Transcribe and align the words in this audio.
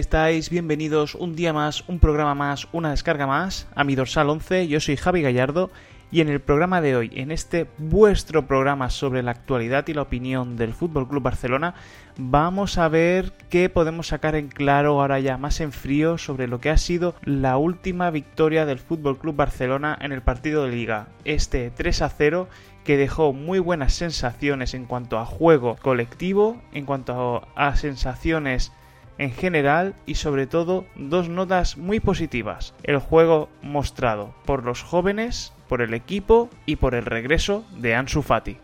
estáis? 0.00 0.48
Bienvenidos 0.48 1.14
un 1.14 1.36
día 1.36 1.52
más, 1.52 1.84
un 1.86 1.98
programa 1.98 2.34
más, 2.34 2.68
una 2.72 2.90
descarga 2.90 3.26
más 3.26 3.68
a 3.74 3.84
mi 3.84 3.94
dorsal 3.94 4.30
11. 4.30 4.66
Yo 4.66 4.80
soy 4.80 4.96
Javi 4.96 5.20
Gallardo 5.20 5.70
y 6.10 6.22
en 6.22 6.30
el 6.30 6.40
programa 6.40 6.80
de 6.80 6.96
hoy, 6.96 7.10
en 7.14 7.30
este 7.30 7.68
vuestro 7.76 8.46
programa 8.46 8.88
sobre 8.88 9.22
la 9.22 9.30
actualidad 9.30 9.86
y 9.88 9.94
la 9.94 10.02
opinión 10.02 10.56
del 10.56 10.72
Fútbol 10.72 11.06
Club 11.06 11.22
Barcelona, 11.22 11.74
vamos 12.16 12.78
a 12.78 12.88
ver 12.88 13.32
qué 13.50 13.68
podemos 13.68 14.08
sacar 14.08 14.34
en 14.36 14.48
claro 14.48 15.00
ahora 15.00 15.20
ya 15.20 15.36
más 15.36 15.60
en 15.60 15.70
frío 15.70 16.16
sobre 16.16 16.48
lo 16.48 16.60
que 16.60 16.70
ha 16.70 16.78
sido 16.78 17.14
la 17.22 17.58
última 17.58 18.10
victoria 18.10 18.64
del 18.64 18.78
Fútbol 18.78 19.18
Club 19.18 19.36
Barcelona 19.36 19.96
en 20.00 20.12
el 20.12 20.22
partido 20.22 20.64
de 20.64 20.72
liga, 20.72 21.08
este 21.24 21.70
3 21.70 22.02
a 22.02 22.08
0 22.08 22.48
que 22.84 22.96
dejó 22.96 23.34
muy 23.34 23.58
buenas 23.58 23.92
sensaciones 23.92 24.72
en 24.72 24.86
cuanto 24.86 25.18
a 25.18 25.26
juego 25.26 25.76
colectivo, 25.76 26.60
en 26.72 26.86
cuanto 26.86 27.46
a 27.54 27.76
sensaciones 27.76 28.72
en 29.20 29.32
general 29.32 29.94
y 30.06 30.14
sobre 30.14 30.46
todo 30.46 30.86
dos 30.96 31.28
notas 31.28 31.76
muy 31.76 32.00
positivas. 32.00 32.74
El 32.82 32.98
juego 32.98 33.50
mostrado 33.60 34.34
por 34.46 34.64
los 34.64 34.82
jóvenes, 34.82 35.52
por 35.68 35.82
el 35.82 35.92
equipo 35.92 36.48
y 36.64 36.76
por 36.76 36.94
el 36.94 37.04
regreso 37.04 37.64
de 37.76 37.94
Ansu 37.94 38.22
Fati. 38.22 38.56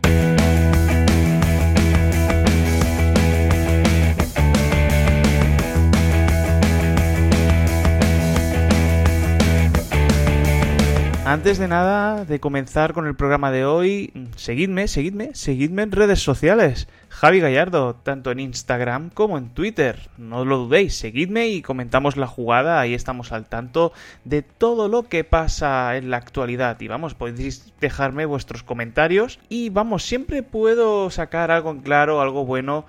Antes 11.26 11.58
de 11.58 11.66
nada, 11.66 12.24
de 12.24 12.38
comenzar 12.38 12.92
con 12.92 13.08
el 13.08 13.16
programa 13.16 13.50
de 13.50 13.64
hoy, 13.64 14.12
seguidme, 14.36 14.86
seguidme, 14.86 15.34
seguidme 15.34 15.82
en 15.82 15.90
redes 15.90 16.20
sociales. 16.20 16.86
Javi 17.18 17.40
Gallardo, 17.40 17.94
tanto 17.94 18.30
en 18.30 18.40
Instagram 18.40 19.08
como 19.08 19.38
en 19.38 19.48
Twitter. 19.48 20.10
No 20.18 20.44
lo 20.44 20.58
dudéis, 20.58 20.96
seguidme 20.96 21.48
y 21.48 21.62
comentamos 21.62 22.18
la 22.18 22.26
jugada. 22.26 22.78
Ahí 22.78 22.92
estamos 22.92 23.32
al 23.32 23.46
tanto 23.46 23.94
de 24.24 24.42
todo 24.42 24.88
lo 24.88 25.04
que 25.04 25.24
pasa 25.24 25.96
en 25.96 26.10
la 26.10 26.18
actualidad. 26.18 26.78
Y 26.78 26.88
vamos, 26.88 27.14
podéis 27.14 27.72
dejarme 27.80 28.26
vuestros 28.26 28.62
comentarios. 28.62 29.40
Y 29.48 29.70
vamos, 29.70 30.04
siempre 30.04 30.42
puedo 30.42 31.08
sacar 31.08 31.50
algo 31.50 31.70
en 31.70 31.80
claro, 31.80 32.20
algo 32.20 32.44
bueno. 32.44 32.84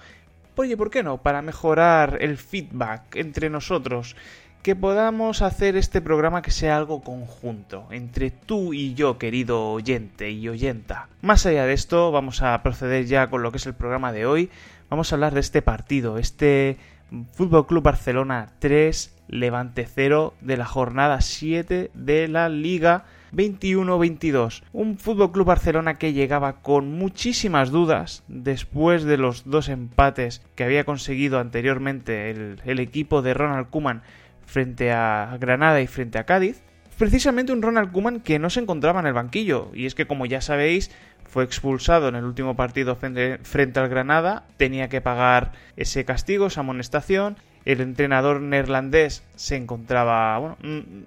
Oye, 0.57 0.75
¿por 0.75 0.89
qué 0.89 1.03
no? 1.03 1.19
Para 1.19 1.41
mejorar 1.41 2.17
el 2.19 2.35
feedback 2.35 3.15
entre 3.15 3.49
nosotros 3.49 4.17
que 4.67 4.75
podamos 4.75 5.41
hacer 5.43 5.77
este 5.77 6.01
programa 6.01 6.41
que 6.41 6.51
sea 6.51 6.75
algo 6.75 6.99
conjunto 6.99 7.87
entre 7.89 8.31
tú 8.31 8.73
y 8.73 8.95
yo, 8.95 9.17
querido 9.17 9.71
oyente 9.71 10.31
y 10.31 10.49
oyenta. 10.49 11.07
Más 11.21 11.45
allá 11.45 11.65
de 11.65 11.71
esto, 11.71 12.11
vamos 12.11 12.41
a 12.41 12.61
proceder 12.63 13.05
ya 13.05 13.29
con 13.29 13.43
lo 13.43 13.51
que 13.51 13.59
es 13.59 13.65
el 13.65 13.75
programa 13.75 14.11
de 14.11 14.25
hoy. 14.25 14.49
Vamos 14.89 15.09
a 15.09 15.15
hablar 15.15 15.33
de 15.33 15.39
este 15.39 15.61
partido, 15.61 16.17
este 16.17 16.75
Fútbol 17.31 17.65
Club 17.65 17.81
Barcelona 17.81 18.49
3, 18.59 19.15
Levante 19.29 19.87
0 19.89 20.33
de 20.41 20.57
la 20.57 20.65
jornada 20.65 21.21
7 21.21 21.91
de 21.93 22.27
la 22.27 22.49
Liga 22.49 23.05
21-22. 23.31 24.63
Un 24.73 24.97
Fútbol 24.97 25.31
Club 25.31 25.47
Barcelona 25.47 25.97
que 25.97 26.11
llegaba 26.11 26.61
con 26.61 26.91
muchísimas 26.91 27.71
dudas 27.71 28.25
después 28.27 29.05
de 29.05 29.15
los 29.15 29.49
dos 29.49 29.69
empates 29.69 30.41
que 30.55 30.65
había 30.65 30.83
conseguido 30.83 31.39
anteriormente 31.39 32.31
el, 32.31 32.61
el 32.65 32.81
equipo 32.81 33.21
de 33.21 33.33
Ronald 33.33 33.69
Koeman 33.69 34.03
frente 34.47 34.91
a 34.91 35.37
Granada 35.39 35.79
y 35.81 35.87
frente 35.87 36.17
a 36.17 36.25
Cádiz, 36.25 36.63
precisamente 36.97 37.51
un 37.51 37.61
Ronald 37.61 37.91
Koeman 37.91 38.21
que 38.21 38.39
no 38.39 38.49
se 38.49 38.61
encontraba 38.61 39.01
en 39.01 39.05
el 39.05 39.13
banquillo. 39.13 39.69
Y 39.75 39.85
es 39.85 39.93
que, 39.93 40.07
como 40.07 40.25
ya 40.25 40.41
sabéis, 40.41 40.89
fue 41.25 41.43
expulsado 41.43 42.07
en 42.07 42.15
el 42.15 42.23
último 42.23 42.55
partido 42.55 42.95
frente, 42.95 43.79
al 43.79 43.89
Granada, 43.89 44.45
tenía 44.57 44.89
que 44.89 45.01
pagar 45.01 45.51
ese 45.75 46.05
castigo, 46.05 46.47
esa 46.47 46.61
amonestación. 46.61 47.37
El 47.65 47.81
entrenador 47.81 48.39
neerlandés 48.39 49.23
se 49.35 49.57
encontraba. 49.57 50.37
Bueno, 50.39 50.57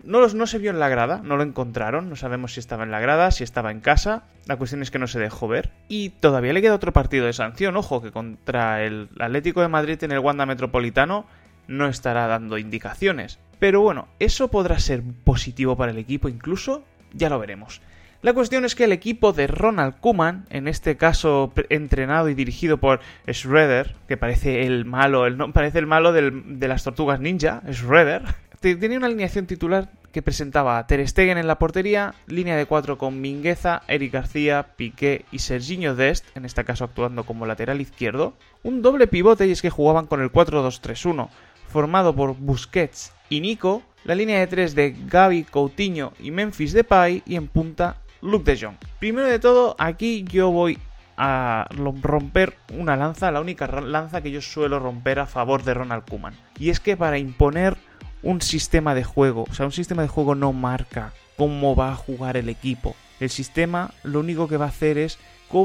no, 0.05 0.29
no 0.29 0.47
se 0.47 0.59
vio 0.59 0.71
en 0.71 0.79
la 0.79 0.91
grada, 0.91 1.23
no 1.25 1.39
lo 1.39 1.43
encontraron, 1.43 2.11
no 2.11 2.17
sabemos 2.17 2.53
si 2.53 2.61
estaba 2.61 2.85
en 2.85 2.91
la 2.91 3.01
grada, 3.01 3.31
si 3.31 3.45
estaba 3.45 3.71
en 3.71 3.81
casa. 3.81 4.25
La 4.45 4.57
cuestión 4.57 4.83
es 4.83 4.91
que 4.91 4.99
no 4.99 5.07
se 5.07 5.19
dejó 5.19 5.49
ver. 5.49 5.71
Y 5.89 6.11
todavía 6.11 6.53
le 6.53 6.61
queda 6.61 6.75
otro 6.75 6.93
partido 6.93 7.25
de 7.25 7.33
sanción, 7.33 7.79
ojo, 7.79 8.03
que 8.03 8.13
contra 8.13 8.85
el 8.85 9.09
Atlético 9.19 9.63
de 9.63 9.69
Madrid 9.69 10.05
en 10.05 10.13
el 10.13 10.19
Wanda 10.19 10.45
Metropolitano 10.45 11.25
no 11.69 11.87
estará 11.87 12.27
dando 12.27 12.59
indicaciones. 12.59 13.39
Pero 13.59 13.81
bueno, 13.81 14.09
eso 14.19 14.49
podrá 14.49 14.79
ser 14.79 15.03
positivo 15.25 15.77
para 15.77 15.93
el 15.93 15.99
equipo 15.99 16.29
incluso, 16.29 16.85
ya 17.13 17.29
lo 17.29 17.39
veremos. 17.39 17.81
La 18.23 18.35
cuestión 18.35 18.67
es 18.67 18.75
que 18.75 18.85
el 18.85 18.93
equipo 18.93 19.33
de 19.33 19.47
Ronald 19.47 19.95
Kuman, 19.99 20.45
en 20.51 20.69
este 20.69 20.99
caso 20.99 21.55
entrenado 21.71 22.29
y 22.29 22.35
dirigido 22.35 22.77
por 22.77 23.01
Shredder, 23.27 23.97
que 24.09 24.19
parece 24.19 24.67
el 24.67 24.85
malo, 24.85 25.27
el, 25.27 25.39
no, 25.39 25.53
parece 25.55 25.79
el 25.79 25.87
malo 25.87 26.13
de 26.13 26.69
las 26.69 26.85
tortugas 26.85 27.19
ninja, 27.19 27.63
Shredder, 27.67 28.25
tenía 28.61 28.99
una 28.99 29.07
alineación 29.07 29.47
titular 29.47 29.89
que 30.13 30.23
presentaba 30.23 30.79
a 30.79 30.87
Ter 30.87 31.07
Stegen 31.09 31.39
en 31.39 31.47
la 31.47 31.59
portería, 31.59 32.15
línea 32.27 32.57
de 32.57 32.67
cuatro 32.67 32.99
con 32.99 33.21
Mingueza, 33.21 33.83
Eric 33.89 34.13
García, 34.13 34.67
Piqué 34.77 35.25
y 35.33 35.39
Serginho 35.39 35.95
Dest, 35.95 36.25
en 36.37 36.45
este 36.45 36.65
caso 36.65 36.85
actuando 36.85 37.25
como 37.25 37.47
lateral 37.47 37.81
izquierdo, 37.81 38.35
un 38.63 38.83
doble 38.83 39.07
pivote 39.07 39.47
y 39.47 39.53
es 39.53 39.63
que 39.63 39.71
jugaban 39.71 40.07
con 40.07 40.21
el 40.21 40.31
4-2-3-1, 40.31 41.29
formado 41.71 42.15
por 42.15 42.37
Busquets 42.37 43.13
y 43.29 43.41
Nico, 43.41 43.83
la 44.05 44.15
línea 44.15 44.41
de 44.41 44.47
tres 44.47 44.75
de 44.75 44.95
Gaby, 45.07 45.45
Coutinho 45.45 46.13
y 46.19 46.31
Memphis 46.31 46.73
Depay 46.73 47.23
y 47.27 47.37
en 47.37 47.49
punta 47.49 47.97
Luke 48.21 48.51
de 48.51 48.61
Jong. 48.61 48.77
Primero 48.99 49.27
de 49.27 49.39
todo, 49.39 49.77
aquí 49.79 50.25
yo 50.25 50.51
voy 50.51 50.79
a 51.17 51.67
romper 52.03 52.57
una 52.77 52.97
lanza, 52.97 53.31
la 53.31 53.41
única 53.41 53.67
lanza 53.67 54.23
que 54.23 54.31
yo 54.31 54.41
suelo 54.41 54.79
romper 54.79 55.19
a 55.19 55.27
favor 55.27 55.63
de 55.63 55.75
Ronald 55.75 56.05
Koeman. 56.09 56.35
Y 56.59 56.71
es 56.71 56.81
que 56.81 56.97
para 56.97 57.19
imponer 57.19 57.77
un 58.23 58.41
sistema 58.41 58.95
de 58.95 59.05
juego, 59.05 59.47
o 59.51 59.55
sea, 59.55 59.67
un 59.67 59.73
sistema 59.73 60.03
de 60.03 60.09
juego 60.09 60.35
no 60.35 60.53
marca 60.53 61.13
cómo 61.37 61.77
va 61.77 61.93
a 61.93 61.97
jugar 61.97 62.37
el 62.37 62.49
equipo. 62.49 62.97
El 63.21 63.31
sistema 63.31 63.93
lo 64.03 64.21
único 64.21 64.49
que 64.49 64.57
va 64.57 64.67
a 64.67 64.69
hacer 64.69 64.99
es 64.99 65.19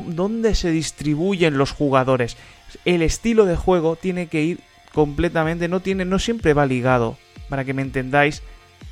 dónde 0.07 0.55
se 0.55 0.71
distribuyen 0.71 1.57
los 1.57 1.71
jugadores. 1.71 2.37
El 2.83 3.01
estilo 3.01 3.45
de 3.45 3.55
juego 3.55 3.95
tiene 3.95 4.27
que 4.27 4.43
ir 4.43 4.59
completamente, 4.95 5.67
no 5.67 5.81
tiene, 5.81 6.05
no 6.05 6.19
siempre 6.19 6.53
va 6.53 6.65
ligado, 6.65 7.17
para 7.49 7.65
que 7.65 7.73
me 7.73 7.81
entendáis, 7.81 8.41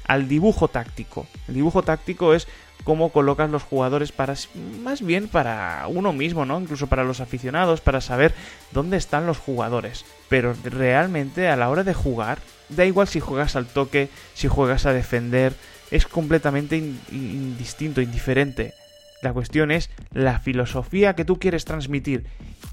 al 0.05 0.27
dibujo 0.27 0.67
táctico. 0.67 1.25
El 1.47 1.53
dibujo 1.53 1.81
táctico 1.81 2.33
es 2.33 2.45
cómo 2.83 3.13
colocas 3.13 3.49
los 3.49 3.63
jugadores 3.63 4.11
para 4.11 4.35
más 4.81 5.01
bien 5.01 5.29
para 5.29 5.85
uno 5.87 6.11
mismo, 6.11 6.45
¿no? 6.45 6.59
Incluso 6.59 6.87
para 6.87 7.05
los 7.05 7.21
aficionados, 7.21 7.79
para 7.79 8.01
saber 8.01 8.33
dónde 8.73 8.97
están 8.97 9.25
los 9.25 9.37
jugadores. 9.37 10.03
Pero 10.27 10.53
realmente 10.65 11.47
a 11.47 11.55
la 11.55 11.69
hora 11.69 11.85
de 11.85 11.93
jugar, 11.93 12.39
da 12.67 12.83
igual 12.83 13.07
si 13.07 13.21
juegas 13.21 13.55
al 13.55 13.67
toque, 13.67 14.09
si 14.33 14.49
juegas 14.49 14.85
a 14.85 14.91
defender, 14.91 15.53
es 15.89 16.05
completamente 16.05 16.75
indistinto, 17.13 18.01
indiferente. 18.01 18.73
La 19.21 19.31
cuestión 19.31 19.71
es 19.71 19.89
la 20.11 20.39
filosofía 20.39 21.15
que 21.15 21.23
tú 21.23 21.39
quieres 21.39 21.63
transmitir. 21.63 22.25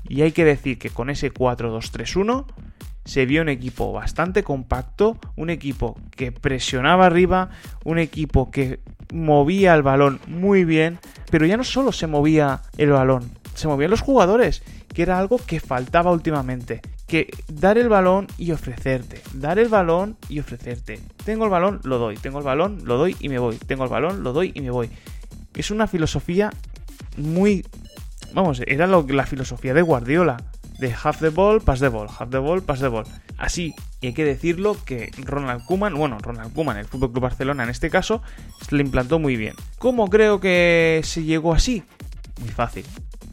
Y 0.08 0.22
hay 0.22 0.32
que 0.32 0.44
decir 0.44 0.80
que 0.80 0.90
con 0.90 1.10
ese 1.10 1.32
4-2-3-1 1.32 2.46
se 3.10 3.26
vio 3.26 3.42
un 3.42 3.48
equipo 3.48 3.90
bastante 3.90 4.44
compacto, 4.44 5.18
un 5.34 5.50
equipo 5.50 5.98
que 6.12 6.30
presionaba 6.30 7.06
arriba, 7.06 7.50
un 7.84 7.98
equipo 7.98 8.52
que 8.52 8.78
movía 9.12 9.74
el 9.74 9.82
balón 9.82 10.20
muy 10.28 10.64
bien, 10.64 11.00
pero 11.28 11.44
ya 11.44 11.56
no 11.56 11.64
solo 11.64 11.90
se 11.90 12.06
movía 12.06 12.62
el 12.78 12.90
balón, 12.90 13.28
se 13.56 13.66
movían 13.66 13.90
los 13.90 14.00
jugadores, 14.00 14.62
que 14.94 15.02
era 15.02 15.18
algo 15.18 15.40
que 15.44 15.58
faltaba 15.58 16.12
últimamente. 16.12 16.82
Que 17.08 17.28
dar 17.48 17.78
el 17.78 17.88
balón 17.88 18.28
y 18.38 18.52
ofrecerte, 18.52 19.22
dar 19.34 19.58
el 19.58 19.66
balón 19.66 20.16
y 20.28 20.38
ofrecerte. 20.38 21.00
Tengo 21.24 21.46
el 21.46 21.50
balón, 21.50 21.80
lo 21.82 21.98
doy, 21.98 22.16
tengo 22.16 22.38
el 22.38 22.44
balón, 22.44 22.82
lo 22.84 22.96
doy 22.96 23.16
y 23.18 23.28
me 23.28 23.40
voy, 23.40 23.56
tengo 23.56 23.82
el 23.82 23.90
balón, 23.90 24.22
lo 24.22 24.32
doy 24.32 24.52
y 24.54 24.60
me 24.60 24.70
voy. 24.70 24.88
Es 25.56 25.72
una 25.72 25.88
filosofía 25.88 26.50
muy... 27.16 27.66
Vamos, 28.32 28.62
era 28.64 28.86
la 28.86 29.26
filosofía 29.26 29.74
de 29.74 29.82
Guardiola 29.82 30.36
de 30.80 30.92
half 30.92 31.20
the 31.20 31.28
ball, 31.28 31.60
pass 31.60 31.80
the 31.80 31.88
ball, 31.88 32.08
half 32.08 32.30
the 32.30 32.38
ball, 32.38 32.62
pass 32.62 32.80
the 32.80 32.88
ball. 32.88 33.04
Así, 33.38 33.74
y 34.00 34.08
hay 34.08 34.12
que 34.14 34.24
decirlo 34.24 34.76
que 34.84 35.10
Ronald 35.24 35.64
Koeman, 35.66 35.94
bueno, 35.94 36.18
Ronald 36.18 36.52
Koeman, 36.54 36.78
el 36.78 36.86
Fútbol 36.86 37.12
Club 37.12 37.22
Barcelona 37.22 37.64
en 37.64 37.70
este 37.70 37.90
caso, 37.90 38.22
se 38.66 38.74
le 38.74 38.82
implantó 38.82 39.18
muy 39.18 39.36
bien. 39.36 39.54
¿Cómo 39.78 40.08
creo 40.08 40.40
que 40.40 41.00
se 41.04 41.22
llegó 41.22 41.52
así? 41.52 41.84
Muy 42.40 42.48
fácil. 42.48 42.86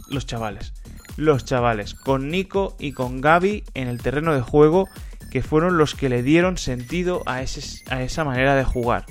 Los 0.09 0.25
chavales. 0.25 0.73
Los 1.15 1.45
chavales, 1.45 1.93
con 1.95 2.29
Nico 2.29 2.75
y 2.79 2.91
con 2.91 3.21
Gaby 3.21 3.63
en 3.73 3.87
el 3.87 4.01
terreno 4.01 4.33
de 4.33 4.41
juego, 4.41 4.87
que 5.31 5.41
fueron 5.41 5.77
los 5.77 5.95
que 5.95 6.09
le 6.09 6.21
dieron 6.21 6.57
sentido 6.57 7.23
a, 7.25 7.41
ese, 7.41 7.83
a 7.89 8.03
esa 8.03 8.23
manera 8.23 8.55
de 8.55 8.63
jugar. 8.63 9.05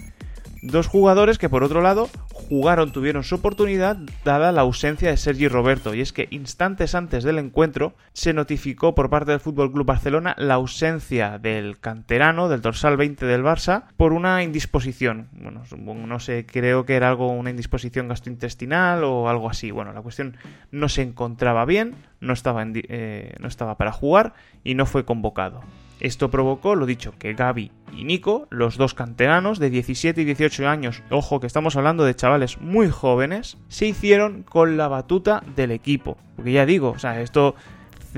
Dos 0.62 0.86
jugadores 0.86 1.38
que 1.38 1.48
por 1.48 1.64
otro 1.64 1.82
lado 1.82 2.08
jugaron, 2.48 2.93
tuvieron 2.93 3.25
su 3.25 3.37
oportunidad 3.37 3.96
dada 4.25 4.52
la 4.52 4.62
ausencia 4.62 5.10
de 5.10 5.16
Sergi 5.16 5.48
Roberto. 5.48 5.94
Y 5.94 6.00
es 6.00 6.12
que 6.12 6.28
instantes 6.31 6.94
antes 6.94 7.25
del 7.25 7.38
encuentro 7.38 7.94
se 8.12 8.32
notificó 8.32 8.94
por 8.94 9.10
parte 9.10 9.32
del 9.32 9.40
Fútbol 9.40 9.72
Club 9.72 9.87
Barcelona 9.87 10.34
la 10.38 10.54
ausencia 10.54 11.38
del 11.38 11.78
canterano, 11.78 12.48
del 12.48 12.62
dorsal 12.62 12.96
20 12.96 13.26
del 13.26 13.43
Barça, 13.43 13.84
por 13.96 14.12
una 14.12 14.43
indisposición. 14.43 15.28
Bueno, 15.32 15.62
no 16.06 16.20
sé, 16.20 16.46
creo 16.46 16.87
que 16.87 16.96
era 16.96 17.08
algo, 17.08 17.31
una 17.32 17.50
indisposición 17.50 18.08
gastrointestinal 18.08 19.04
o 19.04 19.28
algo 19.28 19.50
así. 19.50 19.70
Bueno, 19.70 19.93
la 19.93 20.02
cuestión 20.02 20.37
no 20.70 20.88
se 20.88 21.02
encontraba 21.02 21.64
bien, 21.64 21.94
no 22.20 22.32
estaba, 22.32 22.64
eh, 22.66 23.34
no 23.38 23.48
estaba 23.48 23.76
para 23.76 23.92
jugar 23.92 24.34
y 24.64 24.74
no 24.74 24.86
fue 24.86 25.04
convocado. 25.04 25.60
Esto 25.98 26.30
provocó, 26.30 26.74
lo 26.74 26.84
dicho, 26.84 27.14
que 27.18 27.32
Gaby 27.32 27.72
y 27.96 28.04
Nico, 28.04 28.46
los 28.50 28.76
dos 28.76 28.92
canteranos 28.92 29.58
de 29.58 29.70
17 29.70 30.20
y 30.20 30.24
18 30.24 30.68
años, 30.68 31.02
ojo 31.10 31.40
que 31.40 31.46
estamos 31.46 31.76
hablando 31.76 32.04
de 32.04 32.14
chavales 32.14 32.60
muy 32.60 32.90
jóvenes, 32.90 33.56
se 33.68 33.86
hicieron 33.86 34.42
con 34.42 34.76
la 34.76 34.88
batuta 34.88 35.42
del 35.54 35.70
equipo. 35.70 36.18
Porque 36.36 36.52
ya 36.52 36.66
digo, 36.66 36.90
o 36.90 36.98
sea, 36.98 37.20
esto 37.22 37.54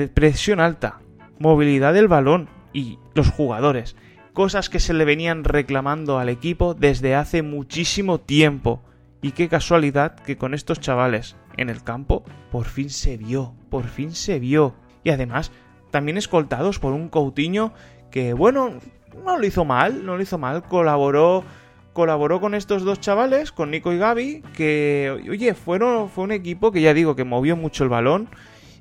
presión 0.06 0.60
alta, 0.60 1.00
movilidad 1.38 1.94
del 1.94 2.08
balón 2.08 2.48
y 2.72 2.98
los 3.14 3.28
jugadores, 3.30 3.96
cosas 4.32 4.68
que 4.68 4.80
se 4.80 4.94
le 4.94 5.04
venían 5.04 5.44
reclamando 5.44 6.18
al 6.18 6.28
equipo 6.28 6.74
desde 6.74 7.14
hace 7.14 7.42
muchísimo 7.42 8.18
tiempo. 8.18 8.82
Y 9.20 9.32
qué 9.32 9.48
casualidad 9.48 10.14
que 10.14 10.36
con 10.36 10.54
estos 10.54 10.78
chavales 10.78 11.36
en 11.58 11.69
el 11.69 11.82
campo 11.82 12.25
por 12.50 12.64
fin 12.64 12.88
se 12.88 13.19
vio, 13.19 13.55
por 13.69 13.84
fin 13.84 14.12
se 14.12 14.38
vio. 14.38 14.75
Y 15.05 15.10
además 15.10 15.52
también 15.90 16.16
escoltados 16.16 16.78
por 16.78 16.94
un 16.94 17.08
Coutinho 17.08 17.72
que, 18.10 18.32
bueno, 18.32 18.78
no 19.25 19.38
lo 19.38 19.46
hizo 19.46 19.64
mal, 19.64 20.06
no 20.06 20.16
lo 20.16 20.22
hizo 20.22 20.38
mal, 20.38 20.62
colaboró 20.62 21.44
colaboró 21.93 22.40
con 22.40 22.55
estos 22.55 22.84
dos 22.84 23.00
chavales, 23.00 23.50
con 23.50 23.72
Nico 23.72 23.93
y 23.93 23.99
Gaby, 23.99 24.43
que, 24.56 25.20
oye, 25.28 25.52
fueron, 25.55 26.08
fue 26.08 26.22
un 26.22 26.31
equipo 26.31 26.70
que 26.70 26.81
ya 26.81 26.94
digo 26.94 27.16
que 27.16 27.25
movió 27.25 27.56
mucho 27.56 27.82
el 27.82 27.90
balón 27.90 28.28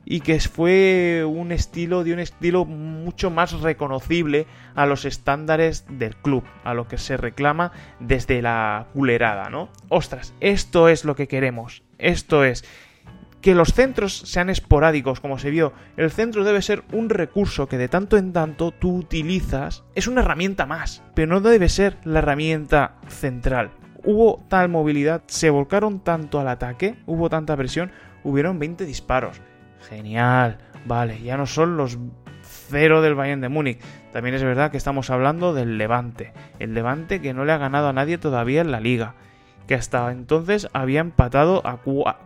y 0.09 0.21
que 0.21 0.39
fue 0.39 1.25
un 1.27 1.51
estilo 1.51 2.05
de 2.05 2.13
un 2.13 2.19
estilo 2.19 2.63
mucho 2.63 3.29
más 3.29 3.59
reconocible 3.59 4.47
a 4.73 4.85
los 4.85 5.03
estándares 5.03 5.85
del 5.89 6.15
club, 6.15 6.45
a 6.63 6.73
lo 6.73 6.87
que 6.87 6.97
se 6.97 7.17
reclama 7.17 7.73
desde 7.99 8.41
la 8.41 8.87
culerada, 8.93 9.49
¿no? 9.49 9.69
Ostras, 9.89 10.33
esto 10.39 10.87
es 10.87 11.03
lo 11.03 11.17
que 11.17 11.27
queremos, 11.27 11.83
esto 11.97 12.45
es 12.45 12.63
que 13.41 13.53
los 13.53 13.73
centros 13.73 14.17
sean 14.17 14.49
esporádicos, 14.49 15.19
como 15.19 15.39
se 15.39 15.51
vio. 15.51 15.73
El 15.97 16.09
centro 16.09 16.45
debe 16.45 16.61
ser 16.61 16.85
un 16.93 17.09
recurso 17.09 17.67
que 17.67 17.77
de 17.77 17.89
tanto 17.89 18.17
en 18.17 18.33
tanto 18.33 18.71
tú 18.71 18.95
utilizas. 18.95 19.83
Es 19.93 20.07
una 20.07 20.21
herramienta 20.21 20.65
más, 20.65 21.03
pero 21.15 21.27
no 21.27 21.41
debe 21.41 21.69
ser 21.69 21.97
la 22.03 22.19
herramienta 22.19 22.95
central. 23.09 23.71
Hubo 24.03 24.43
tal 24.47 24.69
movilidad, 24.69 25.23
se 25.27 25.49
volcaron 25.49 25.99
tanto 25.99 26.39
al 26.39 26.47
ataque, 26.47 26.95
hubo 27.05 27.29
tanta 27.29 27.55
presión, 27.57 27.91
hubieron 28.23 28.57
20 28.57 28.85
disparos. 28.85 29.39
Genial, 29.89 30.57
vale, 30.85 31.21
ya 31.21 31.37
no 31.37 31.45
son 31.45 31.77
los 31.77 31.97
cero 32.41 33.01
del 33.01 33.15
Bayern 33.15 33.41
de 33.41 33.49
Múnich. 33.49 33.79
También 34.11 34.35
es 34.35 34.43
verdad 34.43 34.71
que 34.71 34.77
estamos 34.77 35.09
hablando 35.09 35.53
del 35.53 35.77
Levante. 35.77 36.33
El 36.59 36.73
Levante 36.73 37.21
que 37.21 37.33
no 37.33 37.45
le 37.45 37.51
ha 37.53 37.57
ganado 37.57 37.87
a 37.87 37.93
nadie 37.93 38.17
todavía 38.17 38.61
en 38.61 38.71
la 38.71 38.79
liga 38.79 39.15
que 39.67 39.75
hasta 39.75 40.11
entonces 40.11 40.67
había 40.73 41.01
empatado 41.01 41.61
a 41.65 41.77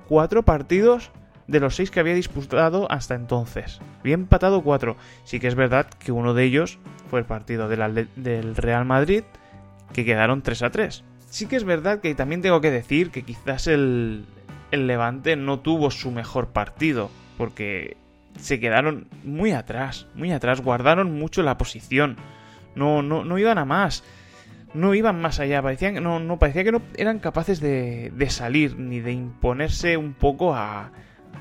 cuatro 0.08 0.44
partidos 0.44 1.12
de 1.48 1.60
los 1.60 1.76
seis 1.76 1.92
que 1.92 2.00
había 2.00 2.14
disputado 2.14 2.90
hasta 2.90 3.16
entonces. 3.16 3.82
Había 4.00 4.14
empatado 4.14 4.62
cuatro. 4.62 4.96
Sí 5.26 5.40
que 5.40 5.48
es 5.48 5.56
verdad 5.56 5.88
que 5.88 6.12
uno 6.12 6.34
de 6.34 6.44
ellos 6.46 6.80
fue 7.10 7.20
el 7.20 7.26
partido 7.26 7.68
del 7.68 8.56
Real 8.56 8.86
Madrid, 8.86 9.24
que 9.92 10.06
quedaron 10.06 10.44
3 10.44 10.62
a 10.62 10.70
3. 10.70 11.04
Sí 11.30 11.48
que 11.48 11.56
es 11.56 11.64
verdad 11.64 12.00
que 12.00 12.16
también 12.16 12.42
tengo 12.42 12.62
que 12.62 12.72
decir 12.72 13.10
que 13.10 13.24
quizás 13.24 13.68
el, 13.68 14.26
el 14.70 14.88
Levante 14.88 15.36
no 15.36 15.60
tuvo 15.60 15.92
su 15.92 16.12
mejor 16.12 16.50
partido, 16.50 17.10
porque 17.42 17.98
se 18.40 18.60
quedaron 18.60 19.08
muy 19.24 19.52
atrás, 19.52 20.06
muy 20.14 20.32
atrás, 20.32 20.62
guardaron 20.62 21.18
mucho 21.18 21.42
la 21.42 21.58
posición. 21.58 22.18
No, 22.76 23.02
no, 23.02 23.26
no 23.26 23.40
iban 23.40 23.58
a 23.58 23.66
más 23.66 24.04
no 24.76 24.94
iban 24.94 25.20
más 25.20 25.40
allá, 25.40 25.60
parecían, 25.60 26.04
no, 26.04 26.20
no, 26.20 26.38
parecía 26.38 26.64
que 26.64 26.72
no 26.72 26.84
eran 26.96 27.18
capaces 27.18 27.60
de, 27.60 28.14
salir 28.30 28.78
ni 28.78 29.00
de 29.00 29.12
imponerse 29.12 29.98
un 29.98 30.14
poco 30.14 30.54
a, 30.54 30.92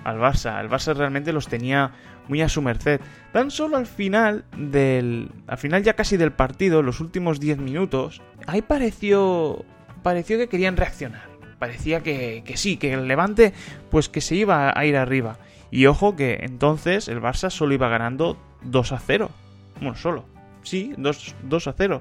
al 0.02 0.18
Barça. 0.18 0.58
El 0.62 0.70
Barça 0.70 0.96
realmente 0.96 1.34
los 1.34 1.48
tenía 1.48 1.92
muy 2.28 2.40
a 2.40 2.48
su 2.48 2.62
merced. 2.62 3.02
Tan 3.30 3.50
solo 3.50 3.76
al 3.76 3.86
final 3.86 4.46
del. 4.56 5.30
Al 5.48 5.58
final 5.58 5.82
ya 5.82 5.92
casi 5.92 6.16
del 6.16 6.32
partido, 6.32 6.82
los 6.82 7.00
últimos 7.00 7.40
10 7.40 7.58
minutos, 7.58 8.22
ahí 8.46 8.62
pareció. 8.62 9.66
pareció 10.02 10.38
que 10.38 10.48
querían 10.48 10.78
reaccionar. 10.78 11.29
Parecía 11.60 12.02
que, 12.02 12.42
que 12.44 12.56
sí, 12.56 12.76
que 12.76 12.92
el 12.92 13.06
Levante, 13.06 13.52
pues 13.90 14.08
que 14.08 14.20
se 14.20 14.34
iba 14.34 14.76
a 14.76 14.84
ir 14.84 14.96
arriba. 14.96 15.38
Y 15.70 15.86
ojo 15.86 16.16
que 16.16 16.40
entonces 16.42 17.06
el 17.06 17.22
Barça 17.22 17.50
solo 17.50 17.72
iba 17.74 17.88
ganando 17.88 18.36
2 18.62 18.92
a 18.92 18.98
0. 18.98 19.30
Bueno, 19.80 19.94
solo. 19.94 20.24
Sí, 20.64 20.92
2, 20.96 21.36
2 21.44 21.66
a 21.68 21.72
0 21.72 22.00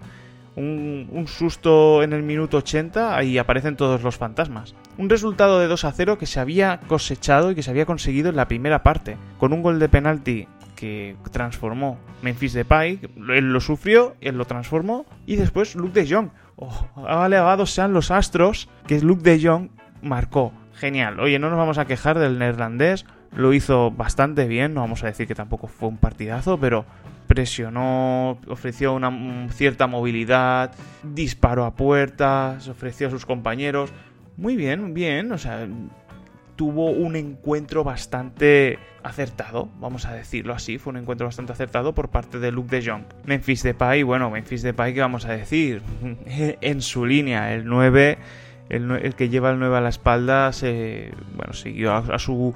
un, 0.60 1.26
susto 1.28 2.04
en 2.04 2.14
el 2.14 2.24
minuto 2.24 2.58
80 2.58 3.24
y 3.24 3.38
aparecen 3.38 3.76
todos 3.76 4.04
los 4.04 4.18
fantasmas. 4.18 4.76
Un 4.98 5.10
resultado 5.10 5.60
de 5.60 5.68
2 5.68 5.86
a 5.86 5.92
0 5.92 6.18
que 6.18 6.26
se 6.26 6.40
había 6.40 6.80
cosechado 6.88 7.52
y 7.52 7.56
que 7.56 7.64
se 7.64 7.72
había 7.72 7.86
conseguido 7.86 8.30
en 8.30 8.36
la 8.36 8.48
primera 8.48 8.84
parte, 8.84 9.18
con 9.38 9.54
un 9.54 9.62
gol 9.62 9.80
de 9.80 9.90
penalti 9.90 10.48
que 10.76 11.16
transformó 11.32 11.98
Memphis 12.22 12.54
Depay, 12.54 13.00
él 13.30 13.52
lo 13.52 13.60
sufrió, 13.60 14.16
él 14.22 14.38
lo 14.38 14.46
transformó, 14.46 15.06
y 15.26 15.36
después 15.36 15.76
Luke 15.76 16.02
de 16.02 16.10
Jong. 16.10 16.30
Oh, 16.62 17.08
alegados 17.08 17.72
sean 17.72 17.94
los 17.94 18.12
astros 18.12 18.68
que 18.86 19.00
Luke 19.00 19.24
de 19.24 19.42
Jong 19.42 19.70
marcó. 20.02 20.52
Genial. 20.74 21.20
Oye, 21.20 21.40
no 21.40 21.50
nos 21.50 21.58
vamos 21.58 21.78
a 21.78 21.86
quejar 21.86 22.20
del 22.20 22.38
neerlandés, 22.38 23.06
lo 23.34 23.54
hizo 23.54 23.92
bastante 23.92 24.48
bien, 24.48 24.74
no 24.74 24.82
vamos 24.82 25.04
a 25.04 25.08
decir 25.08 25.28
que 25.28 25.36
tampoco 25.36 25.68
fue 25.68 25.90
un 25.90 25.98
partidazo, 25.98 26.58
pero 26.58 26.86
presionó, 27.28 28.40
ofreció 28.48 28.94
una 28.94 29.48
cierta 29.52 29.88
movilidad, 29.88 30.74
disparó 31.04 31.66
a 31.66 31.76
puertas, 31.76 32.68
ofreció 32.68 33.08
a 33.08 33.12
sus 33.12 33.26
compañeros. 33.26 33.92
Muy 34.36 34.56
bien, 34.56 34.94
bien, 34.94 35.32
o 35.32 35.38
sea, 35.38 35.68
tuvo 36.60 36.92
un 36.92 37.16
encuentro 37.16 37.86
bastante 37.86 38.80
acertado, 39.02 39.70
vamos 39.80 40.06
a 40.06 40.14
decirlo 40.14 40.54
así, 40.54 40.78
fue 40.78 40.92
un 40.92 40.98
encuentro 40.98 41.26
bastante 41.26 41.54
acertado 41.54 41.96
por 41.96 42.10
parte 42.10 42.38
de 42.38 42.52
Luke 42.52 42.76
de 42.76 42.86
Jong. 42.86 43.04
Memphis 43.24 43.64
Depay, 43.64 44.04
bueno, 44.04 44.30
Memphis 44.30 44.62
Depay, 44.62 44.94
¿qué 44.94 45.00
vamos 45.00 45.24
a 45.24 45.32
decir? 45.32 45.82
en 46.60 46.82
su 46.82 47.06
línea, 47.06 47.54
el 47.54 47.64
9, 47.64 48.18
el, 48.68 49.16
que 49.16 49.30
lleva 49.30 49.52
el 49.52 49.60
9 49.60 49.78
a 49.78 49.80
la 49.80 49.88
espalda, 49.88 50.52
se, 50.52 51.14
bueno, 51.34 51.54
siguió 51.54 51.94
a 51.96 52.20
su... 52.20 52.54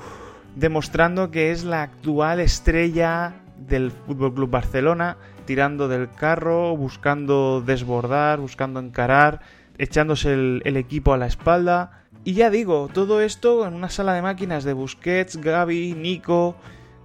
demostrando 0.57 1.31
que 1.31 1.51
es 1.51 1.63
la 1.63 1.83
actual 1.83 2.41
estrella 2.41 3.35
del 3.57 3.91
Fútbol 3.91 4.33
Club 4.33 4.49
Barcelona, 4.49 5.15
tirando 5.45 5.87
del 5.87 6.09
carro, 6.09 6.75
buscando 6.75 7.63
desbordar, 7.65 8.41
buscando 8.41 8.81
encarar, 8.81 9.39
echándose 9.77 10.33
el, 10.33 10.75
equipo 10.75 11.13
a 11.13 11.17
la 11.17 11.27
espalda. 11.27 12.02
Y 12.25 12.33
ya 12.33 12.49
digo, 12.49 12.89
todo 12.93 13.21
esto 13.21 13.67
en 13.67 13.73
una 13.73 13.89
sala 13.89 14.13
de 14.13 14.21
máquinas 14.21 14.63
de 14.63 14.73
Busquets, 14.73 15.37
Gaby, 15.37 15.93
Nico, 15.93 16.55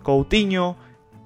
Coutinho, 0.02 0.76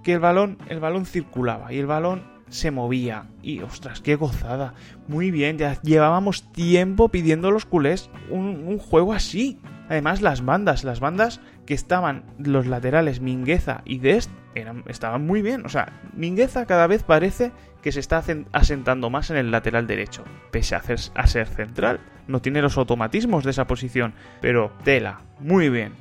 que 0.02 0.14
el 0.14 0.20
balón, 0.20 0.58
el 0.68 0.80
balón 0.80 1.04
circulaba 1.04 1.72
y 1.72 1.78
el 1.78 1.86
balón 1.86 2.24
se 2.48 2.70
movía. 2.70 3.30
Y 3.42 3.60
ostras, 3.60 4.00
qué 4.00 4.16
gozada. 4.16 4.74
Muy 5.08 5.30
bien, 5.30 5.58
ya 5.58 5.80
llevábamos 5.82 6.50
tiempo 6.52 7.08
pidiendo 7.08 7.50
los 7.50 7.66
culés 7.66 8.10
un 8.30 8.78
juego 8.78 9.12
así. 9.12 9.58
Además, 9.92 10.22
las 10.22 10.42
bandas, 10.42 10.84
las 10.84 11.00
bandas 11.00 11.42
que 11.66 11.74
estaban 11.74 12.24
los 12.38 12.66
laterales 12.66 13.20
Mingueza 13.20 13.82
y 13.84 13.98
Dest 13.98 14.30
eran, 14.54 14.84
estaban 14.86 15.26
muy 15.26 15.42
bien. 15.42 15.66
O 15.66 15.68
sea, 15.68 15.92
Mingueza 16.14 16.64
cada 16.64 16.86
vez 16.86 17.02
parece 17.02 17.52
que 17.82 17.92
se 17.92 18.00
está 18.00 18.24
asentando 18.52 19.10
más 19.10 19.28
en 19.28 19.36
el 19.36 19.50
lateral 19.50 19.86
derecho, 19.86 20.24
pese 20.50 20.76
a, 20.76 20.82
a 21.14 21.26
ser 21.26 21.46
central. 21.46 22.00
No 22.26 22.40
tiene 22.40 22.62
los 22.62 22.78
automatismos 22.78 23.44
de 23.44 23.50
esa 23.50 23.66
posición, 23.66 24.14
pero 24.40 24.72
tela, 24.82 25.20
muy 25.40 25.68
bien, 25.68 25.92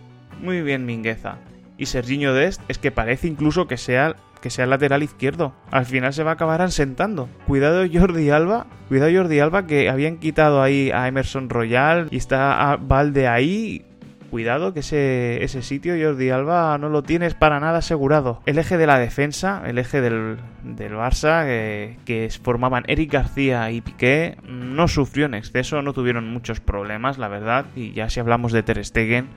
muy 0.41 0.61
bien 0.61 0.85
Mingueza. 0.85 1.39
Y 1.77 1.87
Serginho 1.87 2.33
Dest 2.33 2.61
es 2.69 2.77
que 2.77 2.91
parece 2.91 3.27
incluso 3.27 3.67
que 3.67 3.75
sea 3.75 4.15
que 4.41 4.49
sea 4.49 4.65
lateral 4.65 5.03
izquierdo. 5.03 5.53
Al 5.71 5.85
final 5.85 6.13
se 6.13 6.23
va 6.23 6.31
a 6.31 6.33
acabar 6.33 6.61
asentando. 6.61 7.29
Cuidado 7.47 7.85
Jordi 7.91 8.29
Alba, 8.29 8.67
cuidado 8.89 9.11
Jordi 9.13 9.39
Alba 9.39 9.67
que 9.67 9.89
habían 9.89 10.17
quitado 10.17 10.61
ahí 10.61 10.91
a 10.91 11.07
Emerson 11.07 11.49
Royal 11.49 12.07
y 12.11 12.17
está 12.17 12.71
a 12.71 12.77
Valde 12.77 13.27
ahí. 13.27 13.85
Cuidado 14.31 14.73
que 14.73 14.79
ese, 14.79 15.43
ese 15.43 15.61
sitio 15.61 15.93
Jordi 16.01 16.29
Alba 16.29 16.77
no 16.77 16.87
lo 16.87 17.03
tienes 17.03 17.33
para 17.33 17.59
nada 17.59 17.79
asegurado. 17.79 18.41
El 18.45 18.57
eje 18.57 18.77
de 18.77 18.87
la 18.87 18.97
defensa, 18.97 19.61
el 19.67 19.77
eje 19.77 19.99
del, 19.99 20.37
del 20.63 20.93
Barça, 20.93 21.43
que, 21.43 21.97
que 22.05 22.29
formaban 22.41 22.85
Eric 22.87 23.11
García 23.11 23.69
y 23.71 23.81
Piqué, 23.81 24.37
no 24.47 24.87
sufrió 24.87 25.25
en 25.25 25.33
exceso, 25.33 25.81
no 25.81 25.91
tuvieron 25.91 26.31
muchos 26.31 26.61
problemas, 26.61 27.17
la 27.17 27.27
verdad. 27.27 27.65
Y 27.75 27.91
ya 27.91 28.09
si 28.09 28.21
hablamos 28.21 28.53
de 28.53 28.63
Ter 28.63 28.83
Stegen, 28.85 29.27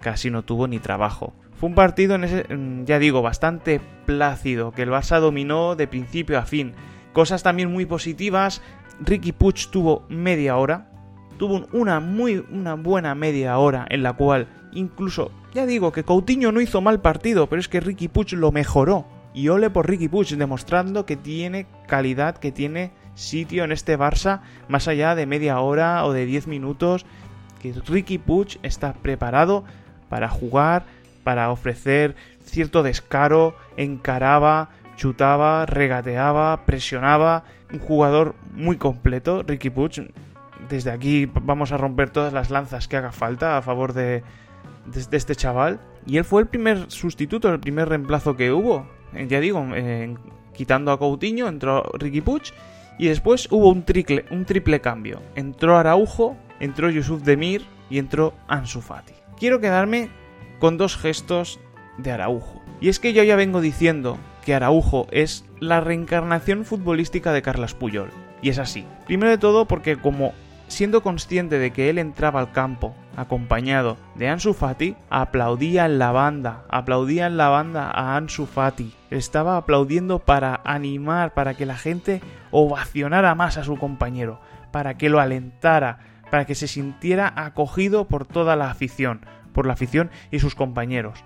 casi 0.00 0.30
no 0.30 0.42
tuvo 0.42 0.68
ni 0.68 0.78
trabajo. 0.78 1.32
Fue 1.56 1.68
un 1.68 1.74
partido, 1.74 2.14
en 2.16 2.24
ese, 2.24 2.46
ya 2.84 2.98
digo, 2.98 3.22
bastante 3.22 3.80
plácido, 4.06 4.72
que 4.72 4.82
el 4.82 4.90
Barça 4.90 5.20
dominó 5.20 5.76
de 5.76 5.86
principio 5.86 6.38
a 6.38 6.42
fin. 6.42 6.72
Cosas 7.12 7.42
también 7.42 7.72
muy 7.72 7.86
positivas, 7.86 8.60
Ricky 9.00 9.32
Puch 9.32 9.70
tuvo 9.70 10.04
media 10.08 10.56
hora, 10.56 10.90
tuvo 11.38 11.66
una 11.72 12.00
muy 12.00 12.44
una 12.50 12.74
buena 12.74 13.14
media 13.14 13.58
hora 13.58 13.86
en 13.88 14.02
la 14.02 14.12
cual 14.12 14.48
incluso, 14.72 15.30
ya 15.52 15.66
digo 15.66 15.92
que 15.92 16.04
Coutinho 16.04 16.52
no 16.52 16.60
hizo 16.60 16.80
mal 16.80 17.00
partido, 17.00 17.48
pero 17.48 17.60
es 17.60 17.68
que 17.68 17.80
Ricky 17.80 18.08
Puch 18.08 18.32
lo 18.32 18.52
mejoró. 18.52 19.06
Y 19.32 19.48
ole 19.48 19.68
por 19.68 19.88
Ricky 19.88 20.08
Puch, 20.08 20.32
demostrando 20.32 21.06
que 21.06 21.16
tiene 21.16 21.66
calidad, 21.88 22.36
que 22.36 22.52
tiene 22.52 22.92
sitio 23.14 23.64
en 23.64 23.72
este 23.72 23.98
Barça, 23.98 24.42
más 24.68 24.86
allá 24.86 25.16
de 25.16 25.26
media 25.26 25.58
hora 25.58 26.04
o 26.04 26.12
de 26.12 26.24
10 26.24 26.46
minutos, 26.46 27.04
que 27.60 27.72
Ricky 27.86 28.18
Puch 28.18 28.58
está 28.62 28.92
preparado 28.92 29.64
para 30.08 30.28
jugar 30.28 30.86
para 31.24 31.50
ofrecer 31.50 32.14
cierto 32.44 32.82
descaro, 32.82 33.56
encaraba, 33.76 34.70
chutaba, 34.96 35.66
regateaba, 35.66 36.64
presionaba, 36.64 37.44
un 37.72 37.80
jugador 37.80 38.34
muy 38.52 38.76
completo, 38.76 39.42
Ricky 39.42 39.70
Puch. 39.70 40.00
Desde 40.68 40.90
aquí 40.90 41.26
vamos 41.26 41.72
a 41.72 41.76
romper 41.76 42.10
todas 42.10 42.32
las 42.32 42.50
lanzas 42.50 42.88
que 42.88 42.96
haga 42.96 43.12
falta 43.12 43.58
a 43.58 43.62
favor 43.62 43.92
de, 43.92 44.22
este 45.12 45.34
chaval. 45.34 45.80
Y 46.06 46.18
él 46.18 46.24
fue 46.24 46.42
el 46.42 46.48
primer 46.48 46.90
sustituto, 46.90 47.52
el 47.52 47.60
primer 47.60 47.88
reemplazo 47.88 48.36
que 48.36 48.52
hubo. 48.52 48.86
Eh, 49.14 49.26
ya 49.28 49.40
digo, 49.40 49.66
eh, 49.74 50.14
quitando 50.52 50.92
a 50.92 50.98
Coutinho, 50.98 51.48
entró 51.48 51.82
Ricky 51.98 52.20
Puch. 52.20 52.52
Y 52.98 53.08
después 53.08 53.48
hubo 53.50 53.70
un 53.70 53.84
triple, 53.84 54.24
un 54.30 54.44
triple 54.44 54.80
cambio. 54.80 55.20
Entró 55.34 55.76
Araujo, 55.76 56.36
entró 56.60 56.90
Yusuf 56.90 57.22
Demir 57.22 57.66
y 57.90 57.98
entró 57.98 58.34
Ansu 58.46 58.80
Fati. 58.80 59.12
Quiero 59.36 59.60
quedarme 59.60 60.10
con 60.58 60.76
dos 60.78 60.96
gestos 60.96 61.60
de 61.98 62.12
Araujo. 62.12 62.62
Y 62.80 62.88
es 62.88 62.98
que 62.98 63.12
yo 63.12 63.22
ya 63.22 63.36
vengo 63.36 63.60
diciendo 63.60 64.18
que 64.44 64.54
Araujo 64.54 65.06
es 65.10 65.44
la 65.60 65.80
reencarnación 65.80 66.64
futbolística 66.64 67.32
de 67.32 67.42
Carlas 67.42 67.74
Puyol. 67.74 68.10
Y 68.42 68.50
es 68.50 68.58
así. 68.58 68.84
Primero 69.06 69.30
de 69.30 69.38
todo 69.38 69.66
porque 69.66 69.96
como 69.96 70.32
siendo 70.68 71.02
consciente 71.02 71.58
de 71.58 71.72
que 71.72 71.90
él 71.90 71.98
entraba 71.98 72.40
al 72.40 72.52
campo 72.52 72.94
acompañado 73.16 73.96
de 74.16 74.28
Ansu 74.28 74.54
Fati, 74.54 74.96
aplaudía 75.08 75.86
en 75.86 75.98
la 75.98 76.10
banda, 76.10 76.64
aplaudía 76.68 77.26
en 77.26 77.36
la 77.36 77.48
banda 77.48 77.90
a 77.90 78.16
Ansu 78.16 78.46
Fati. 78.46 78.92
Estaba 79.10 79.56
aplaudiendo 79.56 80.18
para 80.18 80.60
animar, 80.64 81.34
para 81.34 81.54
que 81.54 81.66
la 81.66 81.76
gente 81.76 82.20
ovacionara 82.50 83.34
más 83.34 83.56
a 83.56 83.64
su 83.64 83.76
compañero, 83.76 84.40
para 84.72 84.96
que 84.96 85.08
lo 85.08 85.20
alentara, 85.20 85.98
para 86.30 86.44
que 86.44 86.54
se 86.54 86.66
sintiera 86.66 87.32
acogido 87.36 88.08
por 88.08 88.26
toda 88.26 88.56
la 88.56 88.70
afición, 88.70 89.20
por 89.54 89.64
la 89.64 89.72
afición 89.72 90.10
y 90.30 90.40
sus 90.40 90.54
compañeros. 90.54 91.24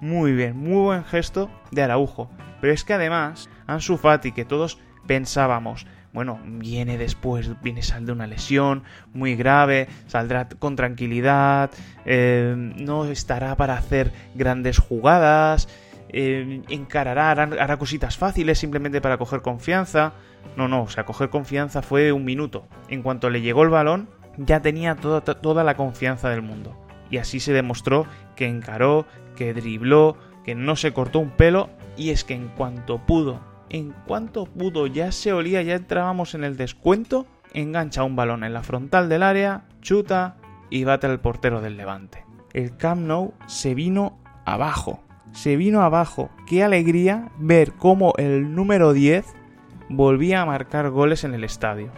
Muy 0.00 0.32
bien, 0.32 0.56
muy 0.56 0.80
buen 0.80 1.04
gesto 1.04 1.50
de 1.70 1.82
Araujo. 1.82 2.30
Pero 2.62 2.72
es 2.72 2.84
que 2.84 2.94
además, 2.94 3.50
Ansu 3.66 3.98
Fati, 3.98 4.32
que 4.32 4.46
todos 4.46 4.78
pensábamos, 5.06 5.86
bueno, 6.12 6.40
viene 6.44 6.96
después, 6.96 7.50
viene 7.60 7.82
sal 7.82 8.06
de 8.06 8.12
una 8.12 8.26
lesión 8.26 8.84
muy 9.12 9.36
grave, 9.36 9.88
saldrá 10.06 10.48
con 10.48 10.74
tranquilidad, 10.74 11.70
eh, 12.06 12.54
no 12.56 13.04
estará 13.04 13.54
para 13.56 13.74
hacer 13.74 14.12
grandes 14.34 14.78
jugadas, 14.78 15.68
eh, 16.08 16.62
encarará, 16.68 17.32
hará, 17.32 17.76
cositas 17.76 18.16
fáciles 18.16 18.58
simplemente 18.58 19.02
para 19.02 19.18
coger 19.18 19.42
confianza. 19.42 20.14
No, 20.56 20.68
no, 20.68 20.84
o 20.84 20.88
sea, 20.88 21.04
coger 21.04 21.28
confianza 21.28 21.82
fue 21.82 22.12
un 22.12 22.24
minuto. 22.24 22.66
En 22.88 23.02
cuanto 23.02 23.28
le 23.28 23.42
llegó 23.42 23.62
el 23.62 23.68
balón, 23.68 24.08
ya 24.38 24.60
tenía 24.60 24.94
toda, 24.94 25.20
toda 25.20 25.64
la 25.64 25.76
confianza 25.76 26.30
del 26.30 26.40
mundo. 26.40 26.85
Y 27.10 27.18
así 27.18 27.40
se 27.40 27.52
demostró 27.52 28.06
que 28.34 28.46
encaró, 28.46 29.06
que 29.36 29.54
dribló, 29.54 30.16
que 30.44 30.54
no 30.54 30.76
se 30.76 30.92
cortó 30.92 31.18
un 31.18 31.30
pelo, 31.30 31.70
y 31.96 32.10
es 32.10 32.24
que 32.24 32.34
en 32.34 32.48
cuanto 32.48 32.98
pudo 33.04 33.40
en 33.70 33.92
cuanto 34.06 34.46
pudo, 34.46 34.86
ya 34.86 35.12
se 35.12 35.32
olía, 35.32 35.62
ya 35.62 35.74
entrábamos 35.74 36.34
en 36.34 36.44
el 36.44 36.56
descuento, 36.56 37.26
engancha 37.52 38.04
un 38.04 38.16
balón 38.16 38.44
en 38.44 38.52
la 38.52 38.62
frontal 38.62 39.08
del 39.08 39.22
área, 39.22 39.64
chuta 39.80 40.36
y 40.70 40.84
bate 40.84 41.06
al 41.06 41.20
portero 41.20 41.60
del 41.60 41.76
Levante. 41.76 42.24
El 42.52 42.76
Camp 42.76 43.02
Nou 43.02 43.34
se 43.46 43.74
vino 43.74 44.18
abajo, 44.44 45.02
se 45.32 45.56
vino 45.56 45.82
abajo. 45.82 46.30
Qué 46.46 46.62
alegría 46.62 47.30
ver 47.38 47.72
cómo 47.72 48.14
el 48.18 48.54
número 48.54 48.92
10 48.92 49.26
volvía 49.88 50.42
a 50.42 50.46
marcar 50.46 50.90
goles 50.90 51.24
en 51.24 51.34
el 51.34 51.44
estadio. 51.44 51.90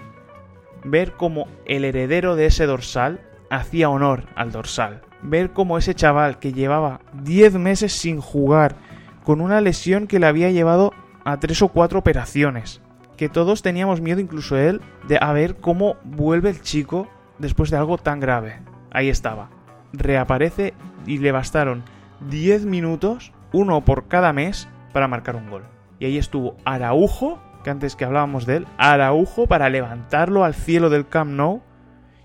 Ver 0.85 1.13
cómo 1.13 1.49
el 1.67 1.85
heredero 1.85 2.35
de 2.35 2.47
ese 2.47 2.67
dorsal 2.67 3.21
hacía 3.51 3.91
honor 3.91 4.25
al 4.35 4.53
dorsal. 4.53 5.03
Ver 5.23 5.53
cómo 5.53 5.79
ese 5.79 5.95
chaval 5.95 6.39
que 6.39 6.53
llevaba 6.53 7.01
10 7.23 7.55
meses 7.55 7.93
sin 7.93 8.21
jugar, 8.21 8.77
con 9.25 9.41
una 9.41 9.61
lesión 9.61 10.07
que 10.07 10.19
le 10.19 10.27
había 10.27 10.51
llevado 10.51 10.93
a 11.25 11.39
tres 11.39 11.61
o 11.63 11.69
cuatro 11.69 11.99
operaciones. 11.99 12.81
Que 13.17 13.29
todos 13.29 13.63
teníamos 13.63 14.01
miedo, 14.01 14.21
incluso 14.21 14.57
él, 14.57 14.81
de 15.07 15.19
a 15.21 15.33
ver 15.33 15.57
cómo 15.57 15.97
vuelve 16.05 16.51
el 16.51 16.63
chico 16.63 17.09
después 17.39 17.71
de 17.71 17.77
algo 17.77 17.99
tan 17.99 18.21
grave. 18.21 18.61
Ahí 18.91 19.09
estaba. 19.09 19.51
Reaparece 19.93 20.75
y 21.07 21.19
le 21.19 21.33
bastaron 21.33 21.85
10 22.31 22.65
minutos, 22.65 23.33
uno 23.53 23.85
por 23.85 24.09
cada 24.09 24.33
mes, 24.33 24.69
para 24.93 25.09
marcar 25.09 25.37
un 25.37 25.51
gol. 25.51 25.65
Y 25.99 26.07
ahí 26.07 26.17
estuvo 26.17 26.57
Araujo, 26.65 27.39
que 27.65 27.71
antes 27.71 27.97
que 27.97 28.05
hablábamos 28.05 28.47
de 28.47 28.57
él, 28.57 28.67
Araujo 28.79 29.47
para 29.47 29.69
levantarlo 29.69 30.45
al 30.45 30.55
cielo 30.55 30.91
del 30.91 31.09
Camp 31.09 31.33
Nou 31.33 31.63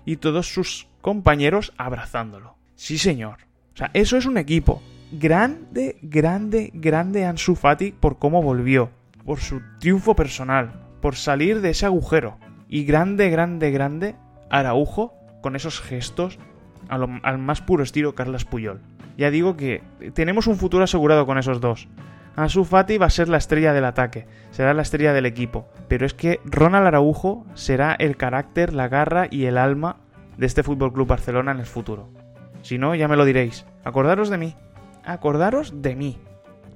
y 0.04 0.16
todos 0.16 0.52
sus 0.52 0.88
compañeros 1.04 1.74
abrazándolo. 1.76 2.56
Sí, 2.76 2.96
señor. 2.96 3.40
O 3.74 3.76
sea, 3.76 3.90
eso 3.92 4.16
es 4.16 4.24
un 4.24 4.38
equipo 4.38 4.80
grande, 5.12 5.98
grande, 6.00 6.70
grande 6.72 7.26
Ansu 7.26 7.56
Fati 7.56 7.92
por 7.92 8.18
cómo 8.18 8.42
volvió, 8.42 8.88
por 9.26 9.38
su 9.38 9.60
triunfo 9.80 10.16
personal, 10.16 10.80
por 11.02 11.16
salir 11.16 11.60
de 11.60 11.68
ese 11.70 11.84
agujero. 11.84 12.38
Y 12.70 12.84
grande, 12.84 13.28
grande, 13.28 13.70
grande 13.70 14.16
Araujo 14.48 15.12
con 15.42 15.56
esos 15.56 15.78
gestos 15.82 16.38
al 16.88 17.38
más 17.38 17.60
puro 17.60 17.82
estilo 17.82 18.14
Carlos 18.14 18.46
Puyol. 18.46 18.80
Ya 19.18 19.30
digo 19.30 19.58
que 19.58 19.82
tenemos 20.14 20.46
un 20.46 20.56
futuro 20.56 20.84
asegurado 20.84 21.26
con 21.26 21.36
esos 21.36 21.60
dos. 21.60 21.86
Ansu 22.34 22.64
Fati 22.64 22.96
va 22.96 23.06
a 23.06 23.10
ser 23.10 23.28
la 23.28 23.36
estrella 23.36 23.74
del 23.74 23.84
ataque, 23.84 24.26
será 24.52 24.72
la 24.72 24.80
estrella 24.80 25.12
del 25.12 25.26
equipo, 25.26 25.68
pero 25.86 26.06
es 26.06 26.14
que 26.14 26.40
Ronald 26.46 26.86
Araujo 26.86 27.44
será 27.52 27.92
el 27.92 28.16
carácter, 28.16 28.72
la 28.72 28.88
garra 28.88 29.28
y 29.30 29.44
el 29.44 29.58
alma 29.58 29.98
de 30.36 30.46
este 30.46 30.62
Fútbol 30.62 30.92
Club 30.92 31.08
Barcelona 31.08 31.52
en 31.52 31.60
el 31.60 31.66
futuro. 31.66 32.08
Si 32.62 32.78
no, 32.78 32.94
ya 32.94 33.08
me 33.08 33.16
lo 33.16 33.24
diréis. 33.24 33.66
Acordaros 33.84 34.30
de 34.30 34.38
mí 34.38 34.56
acordaros 35.04 35.82
de 35.82 35.94
mí, 35.94 36.18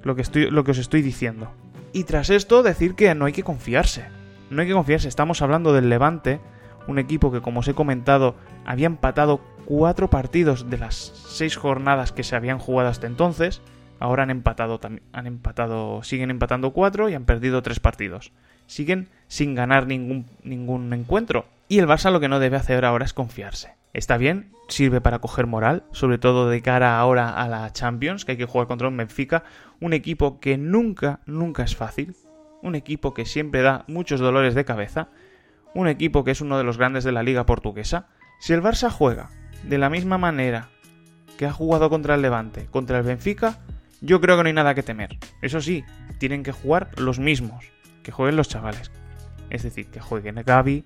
lo 0.03 0.15
que, 0.15 0.21
estoy, 0.21 0.49
lo 0.49 0.63
que 0.63 0.71
os 0.71 0.77
estoy 0.77 1.01
diciendo. 1.01 1.51
Y 1.91 2.03
tras 2.03 2.29
esto, 2.29 2.63
decir 2.63 2.95
que 2.95 3.13
no 3.15 3.25
hay 3.25 3.33
que 3.33 3.43
confiarse. 3.43 4.05
No 4.49 4.61
hay 4.61 4.67
que 4.67 4.73
confiarse, 4.73 5.07
estamos 5.07 5.41
hablando 5.41 5.73
del 5.73 5.89
Levante, 5.89 6.39
un 6.87 6.99
equipo 6.99 7.31
que, 7.31 7.41
como 7.41 7.59
os 7.59 7.67
he 7.67 7.73
comentado, 7.73 8.35
había 8.65 8.87
empatado 8.87 9.41
cuatro 9.65 10.09
partidos 10.09 10.69
de 10.69 10.77
las 10.77 10.95
seis 10.95 11.55
jornadas 11.55 12.11
que 12.11 12.23
se 12.23 12.35
habían 12.35 12.59
jugado 12.59 12.89
hasta 12.89 13.07
entonces. 13.07 13.61
Ahora 13.99 14.23
han 14.23 14.29
empatado, 14.29 14.79
han 15.11 15.27
empatado, 15.27 16.03
siguen 16.03 16.31
empatando 16.31 16.71
cuatro 16.71 17.09
y 17.09 17.15
han 17.15 17.25
perdido 17.25 17.61
tres 17.61 17.79
partidos. 17.79 18.31
Siguen 18.65 19.09
sin 19.27 19.55
ganar 19.55 19.87
ningún, 19.87 20.25
ningún 20.43 20.93
encuentro. 20.93 21.45
Y 21.71 21.77
el 21.77 21.87
Barça 21.87 22.11
lo 22.11 22.19
que 22.19 22.27
no 22.27 22.39
debe 22.39 22.57
hacer 22.57 22.83
ahora 22.83 23.05
es 23.05 23.13
confiarse. 23.13 23.75
Está 23.93 24.17
bien, 24.17 24.51
sirve 24.69 25.01
para 25.01 25.19
coger 25.19 25.45
moral, 25.45 25.83
sobre 25.91 26.17
todo 26.17 26.49
de 26.49 26.63
cara 26.63 26.99
ahora 26.99 27.29
a 27.29 27.47
la 27.47 27.71
Champions, 27.71 28.25
que 28.25 28.31
hay 28.31 28.37
que 28.39 28.45
jugar 28.45 28.67
contra 28.67 28.87
un 28.87 28.97
Benfica, 28.97 29.43
un 29.79 29.93
equipo 29.93 30.39
que 30.39 30.57
nunca, 30.57 31.19
nunca 31.27 31.61
es 31.61 31.75
fácil, 31.75 32.15
un 32.63 32.73
equipo 32.73 33.13
que 33.13 33.25
siempre 33.25 33.61
da 33.61 33.85
muchos 33.87 34.19
dolores 34.19 34.55
de 34.55 34.65
cabeza, 34.65 35.09
un 35.75 35.87
equipo 35.87 36.23
que 36.23 36.31
es 36.31 36.41
uno 36.41 36.57
de 36.57 36.63
los 36.63 36.79
grandes 36.79 37.03
de 37.03 37.11
la 37.11 37.21
liga 37.21 37.45
portuguesa. 37.45 38.07
Si 38.39 38.51
el 38.51 38.63
Barça 38.63 38.89
juega 38.89 39.29
de 39.61 39.77
la 39.77 39.91
misma 39.91 40.17
manera 40.17 40.69
que 41.37 41.45
ha 41.45 41.53
jugado 41.53 41.91
contra 41.91 42.15
el 42.15 42.23
Levante, 42.23 42.65
contra 42.65 42.97
el 42.97 43.03
Benfica, 43.03 43.59
yo 44.01 44.19
creo 44.21 44.37
que 44.37 44.43
no 44.43 44.47
hay 44.47 44.53
nada 44.53 44.73
que 44.73 44.81
temer. 44.81 45.19
Eso 45.43 45.61
sí, 45.61 45.83
tienen 46.17 46.41
que 46.41 46.51
jugar 46.51 46.89
los 46.97 47.19
mismos, 47.19 47.71
que 48.01 48.11
jueguen 48.11 48.37
los 48.37 48.49
chavales. 48.49 48.91
Es 49.51 49.61
decir, 49.61 49.87
que 49.91 49.99
jueguen 49.99 50.41
Gaby, 50.43 50.83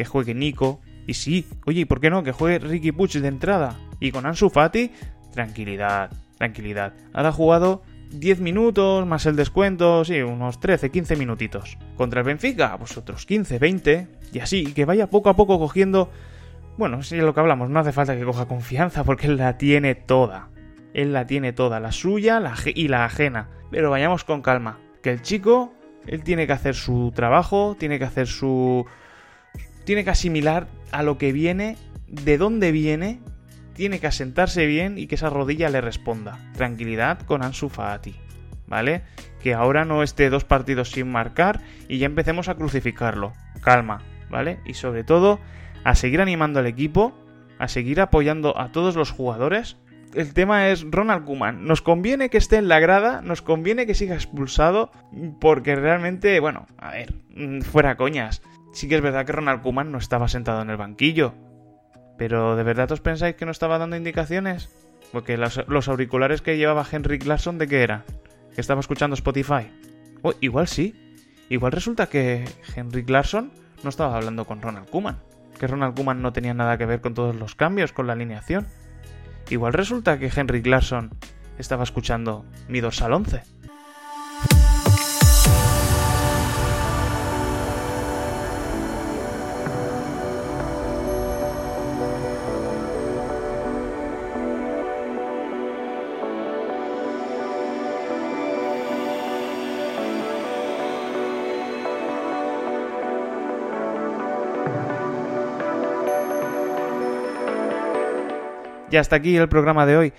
que 0.00 0.06
juegue 0.06 0.32
Nico, 0.32 0.80
y 1.06 1.12
sí, 1.12 1.46
oye, 1.66 1.80
¿y 1.80 1.84
por 1.84 2.00
qué 2.00 2.08
no? 2.08 2.22
Que 2.22 2.32
juegue 2.32 2.58
Ricky 2.58 2.90
Puch 2.90 3.16
de 3.16 3.28
entrada. 3.28 3.76
Y 4.00 4.12
con 4.12 4.24
Ansu 4.24 4.48
Fati, 4.48 4.92
tranquilidad, 5.30 6.10
tranquilidad. 6.38 6.94
Ahora 7.12 7.28
ha 7.28 7.32
jugado 7.32 7.82
10 8.12 8.40
minutos 8.40 9.06
más 9.06 9.26
el 9.26 9.36
descuento, 9.36 10.02
sí, 10.06 10.22
unos 10.22 10.58
13, 10.58 10.90
15 10.90 11.16
minutitos. 11.16 11.76
Contra 11.98 12.20
el 12.20 12.26
Benfica, 12.26 12.78
pues 12.78 12.96
otros 12.96 13.26
15, 13.26 13.58
20. 13.58 14.08
Y 14.32 14.38
así, 14.38 14.72
que 14.72 14.86
vaya 14.86 15.10
poco 15.10 15.28
a 15.28 15.36
poco 15.36 15.58
cogiendo... 15.58 16.10
Bueno, 16.78 17.02
sí, 17.02 17.18
es 17.18 17.22
lo 17.22 17.34
que 17.34 17.40
hablamos, 17.40 17.68
no 17.68 17.78
hace 17.78 17.92
falta 17.92 18.16
que 18.16 18.24
coja 18.24 18.48
confianza 18.48 19.04
porque 19.04 19.26
él 19.26 19.36
la 19.36 19.58
tiene 19.58 19.94
toda. 19.94 20.48
Él 20.94 21.12
la 21.12 21.26
tiene 21.26 21.52
toda, 21.52 21.78
la 21.78 21.92
suya 21.92 22.40
la 22.40 22.54
y 22.74 22.88
la 22.88 23.04
ajena. 23.04 23.50
Pero 23.70 23.90
vayamos 23.90 24.24
con 24.24 24.40
calma. 24.40 24.78
Que 25.02 25.10
el 25.10 25.20
chico, 25.20 25.74
él 26.06 26.24
tiene 26.24 26.46
que 26.46 26.54
hacer 26.54 26.74
su 26.74 27.12
trabajo, 27.14 27.76
tiene 27.78 27.98
que 27.98 28.06
hacer 28.06 28.28
su... 28.28 28.86
Tiene 29.84 30.04
que 30.04 30.10
asimilar 30.10 30.68
a 30.92 31.02
lo 31.02 31.18
que 31.18 31.32
viene, 31.32 31.76
de 32.06 32.38
dónde 32.38 32.72
viene, 32.72 33.20
tiene 33.74 33.98
que 33.98 34.06
asentarse 34.06 34.66
bien 34.66 34.98
y 34.98 35.06
que 35.06 35.14
esa 35.14 35.30
rodilla 35.30 35.70
le 35.70 35.80
responda. 35.80 36.38
Tranquilidad 36.54 37.20
con 37.20 37.42
Ansu 37.42 37.68
Fati, 37.68 38.14
¿vale? 38.66 39.02
Que 39.42 39.54
ahora 39.54 39.84
no 39.84 40.02
esté 40.02 40.28
dos 40.28 40.44
partidos 40.44 40.90
sin 40.90 41.10
marcar 41.10 41.60
y 41.88 41.98
ya 41.98 42.06
empecemos 42.06 42.48
a 42.48 42.56
crucificarlo. 42.56 43.32
Calma, 43.62 44.02
¿vale? 44.28 44.60
Y 44.66 44.74
sobre 44.74 45.04
todo, 45.04 45.40
a 45.84 45.94
seguir 45.94 46.20
animando 46.20 46.60
al 46.60 46.66
equipo, 46.66 47.14
a 47.58 47.68
seguir 47.68 48.00
apoyando 48.00 48.58
a 48.58 48.72
todos 48.72 48.96
los 48.96 49.10
jugadores. 49.10 49.76
El 50.14 50.34
tema 50.34 50.68
es 50.68 50.84
Ronald 50.90 51.24
Kuman. 51.24 51.64
Nos 51.64 51.82
conviene 51.82 52.30
que 52.30 52.38
esté 52.38 52.56
en 52.56 52.68
la 52.68 52.80
grada, 52.80 53.22
nos 53.22 53.42
conviene 53.42 53.86
que 53.86 53.94
siga 53.94 54.14
expulsado, 54.14 54.90
porque 55.40 55.76
realmente, 55.76 56.38
bueno, 56.40 56.66
a 56.78 56.90
ver, 56.90 57.14
mm, 57.34 57.60
fuera 57.60 57.96
coñas. 57.96 58.42
Sí 58.72 58.88
que 58.88 58.96
es 58.96 59.00
verdad 59.00 59.26
que 59.26 59.32
Ronald 59.32 59.62
Koeman 59.62 59.90
no 59.90 59.98
estaba 59.98 60.28
sentado 60.28 60.62
en 60.62 60.70
el 60.70 60.76
banquillo. 60.76 61.34
Pero 62.16 62.56
¿de 62.56 62.62
verdad 62.62 62.92
os 62.92 63.00
pensáis 63.00 63.34
que 63.34 63.46
no 63.46 63.50
estaba 63.50 63.78
dando 63.78 63.96
indicaciones? 63.96 64.68
Porque 65.12 65.36
los, 65.36 65.88
auriculares 65.88 66.42
que 66.42 66.56
llevaba 66.56 66.86
Henry 66.90 67.18
Clarkson, 67.18 67.58
¿de 67.58 67.66
qué 67.66 67.82
eran? 67.82 68.04
Que 68.54 68.60
estaba 68.60 68.80
escuchando 68.80 69.14
Spotify. 69.14 69.70
Oh, 70.22 70.34
igual 70.40 70.68
sí. 70.68 71.16
Igual 71.48 71.72
resulta 71.72 72.06
que 72.06 72.44
Henry 72.76 73.04
Clarkson 73.04 73.50
no 73.82 73.90
estaba 73.90 74.16
hablando 74.16 74.44
con 74.44 74.62
Ronald 74.62 74.88
Kuman. 74.88 75.18
Que 75.58 75.66
Ronald 75.66 75.96
Kuman 75.96 76.22
no 76.22 76.32
tenía 76.32 76.54
nada 76.54 76.78
que 76.78 76.86
ver 76.86 77.00
con 77.00 77.14
todos 77.14 77.34
los 77.34 77.54
cambios, 77.54 77.92
con 77.92 78.06
la 78.06 78.12
alineación. 78.12 78.66
Igual 79.48 79.72
resulta 79.72 80.18
que 80.18 80.30
Henry 80.34 80.62
Clarkson 80.62 81.10
estaba 81.58 81.82
escuchando 81.82 82.44
mi 82.68 82.80
dorsal 82.80 83.12
11. 83.12 83.42
Y 108.90 108.96
hasta 108.96 109.16
aquí 109.16 109.36
el 109.36 109.48
programa 109.48 109.86
de 109.86 109.96
hoy. 109.96 110.12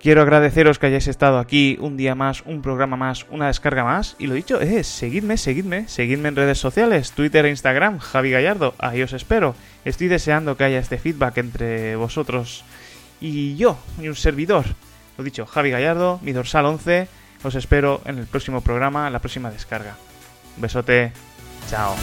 Quiero 0.00 0.22
agradeceros 0.22 0.78
que 0.78 0.86
hayáis 0.86 1.08
estado 1.08 1.38
aquí 1.38 1.76
un 1.78 1.98
día 1.98 2.14
más, 2.14 2.42
un 2.46 2.62
programa 2.62 2.96
más, 2.96 3.26
una 3.28 3.48
descarga 3.48 3.84
más. 3.84 4.16
Y 4.18 4.28
lo 4.28 4.34
dicho 4.34 4.58
es, 4.58 4.86
seguidme, 4.86 5.36
seguidme, 5.36 5.88
seguidme 5.88 6.30
en 6.30 6.36
redes 6.36 6.58
sociales, 6.58 7.12
Twitter 7.12 7.44
e 7.44 7.50
Instagram, 7.50 7.98
Javi 7.98 8.30
Gallardo. 8.30 8.74
Ahí 8.78 9.02
os 9.02 9.12
espero. 9.12 9.54
Estoy 9.84 10.08
deseando 10.08 10.56
que 10.56 10.64
haya 10.64 10.78
este 10.78 10.96
feedback 10.96 11.36
entre 11.36 11.96
vosotros 11.96 12.64
y 13.20 13.56
yo, 13.56 13.78
y 14.00 14.08
un 14.08 14.16
servidor. 14.16 14.64
Lo 15.18 15.24
dicho, 15.24 15.44
Javi 15.44 15.70
Gallardo, 15.70 16.18
mi 16.22 16.32
dorsal 16.32 16.64
11. 16.64 17.06
Os 17.42 17.54
espero 17.54 18.00
en 18.06 18.18
el 18.18 18.26
próximo 18.26 18.62
programa, 18.62 19.06
en 19.06 19.12
la 19.12 19.18
próxima 19.18 19.50
descarga. 19.50 19.96
Un 20.56 20.62
besote. 20.62 21.12
Chao. 21.68 21.94